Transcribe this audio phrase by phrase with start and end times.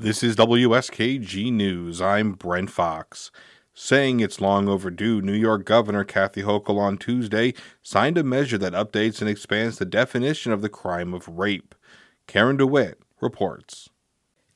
[0.00, 2.00] This is WSKG News.
[2.00, 3.32] I'm Brent Fox.
[3.74, 8.74] Saying it's long overdue, New York Governor Kathy Hochul on Tuesday signed a measure that
[8.74, 11.74] updates and expands the definition of the crime of rape.
[12.28, 13.90] Karen DeWitt reports.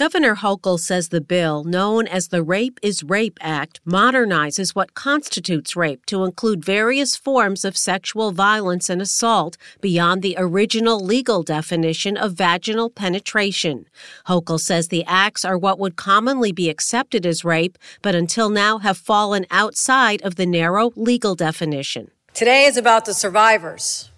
[0.00, 5.76] Governor Hochul says the bill, known as the Rape is Rape Act, modernizes what constitutes
[5.76, 12.16] rape to include various forms of sexual violence and assault beyond the original legal definition
[12.16, 13.84] of vaginal penetration.
[14.26, 18.78] Hochul says the acts are what would commonly be accepted as rape, but until now
[18.78, 22.10] have fallen outside of the narrow legal definition.
[22.32, 24.10] Today is about the survivors.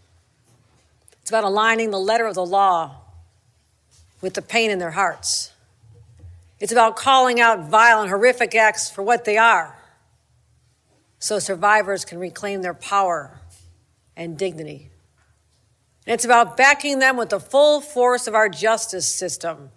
[1.22, 2.98] It's about aligning the letter of the law
[4.20, 5.51] with the pain in their hearts.
[6.62, 9.76] It's about calling out violent, horrific acts for what they are
[11.18, 13.40] so survivors can reclaim their power
[14.16, 14.88] and dignity.
[16.06, 19.70] And it's about backing them with the full force of our justice system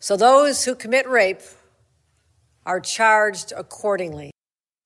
[0.00, 1.42] so those who commit rape
[2.64, 4.32] are charged accordingly.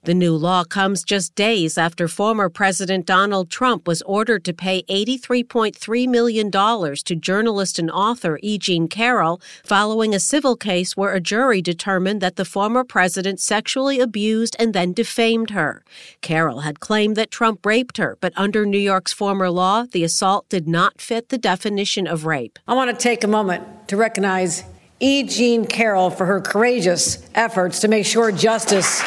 [0.04, 4.82] The new law comes just days after former President Donald Trump was ordered to pay
[4.84, 8.56] $83.3 million to journalist and author E.
[8.56, 14.00] Jean Carroll following a civil case where a jury determined that the former president sexually
[14.00, 15.84] abused and then defamed her.
[16.22, 20.48] Carroll had claimed that Trump raped her, but under New York's former law, the assault
[20.48, 22.58] did not fit the definition of rape.
[22.66, 24.64] I want to take a moment to recognize
[24.98, 25.24] E.
[25.24, 29.02] Jean Carroll for her courageous efforts to make sure justice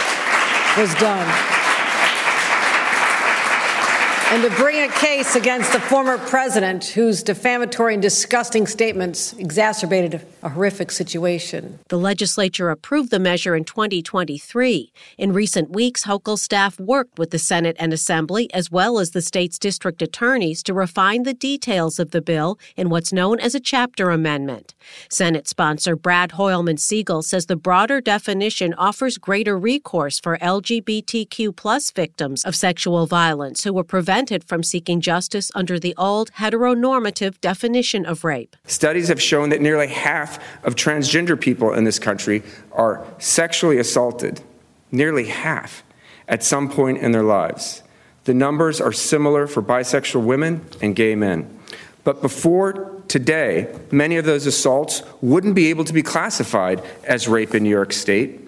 [0.78, 1.63] was done
[4.34, 10.26] and to bring a case against the former president whose defamatory and disgusting statements exacerbated
[10.42, 11.78] a horrific situation.
[11.90, 14.92] The legislature approved the measure in 2023.
[15.20, 19.22] In recent weeks, Hochul's staff worked with the Senate and Assembly, as well as the
[19.22, 23.60] state's district attorneys, to refine the details of the bill in what's known as a
[23.60, 24.74] chapter amendment.
[25.12, 31.92] Senate sponsor Brad Hoylman Sigal says the broader definition offers greater recourse for LGBTQ plus
[31.92, 37.42] victims of sexual violence who were prevented prevented from seeking justice under the old heteronormative
[37.42, 38.56] definition of rape.
[38.66, 42.42] Studies have shown that nearly half of transgender people in this country
[42.72, 44.40] are sexually assaulted,
[44.92, 45.84] nearly half,
[46.30, 47.84] at some point in their lives.
[48.24, 51.60] The numbers are similar for bisexual women and gay men.
[52.06, 57.54] But before today, many of those assaults wouldn't be able to be classified as rape
[57.54, 58.40] in New York State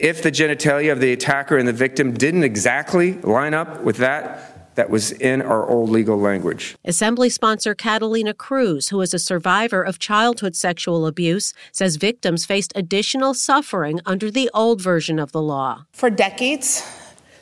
[0.00, 4.49] if the genitalia of the attacker and the victim didn't exactly line up with that
[4.80, 6.74] that was in our old legal language.
[6.86, 12.72] Assembly sponsor Catalina Cruz, who is a survivor of childhood sexual abuse, says victims faced
[12.74, 15.84] additional suffering under the old version of the law.
[15.92, 16.82] For decades,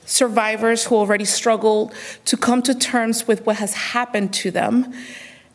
[0.04, 1.94] survivors who already struggled
[2.24, 4.92] to come to terms with what has happened to them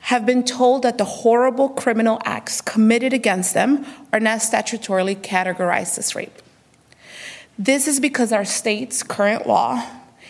[0.03, 5.97] have been told that the horrible criminal acts committed against them are now statutorily categorized
[5.97, 6.41] as rape.
[7.59, 9.85] This is because our state's current law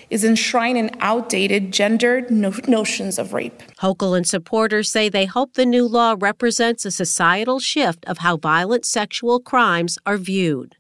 [0.10, 3.62] is enshrining outdated gendered no- notions of rape.
[3.80, 8.38] Hochul and supporters say they hope the new law represents a societal shift of how
[8.38, 10.76] violent sexual crimes are viewed.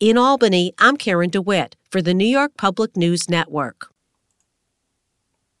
[0.00, 3.88] In Albany, I'm Karen DeWitt for the New York Public News Network.